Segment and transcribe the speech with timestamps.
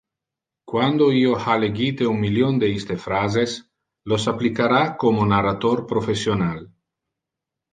[0.71, 3.53] Quando io ha legite un million de iste phrases,
[4.15, 6.65] los applicara como narrator professional.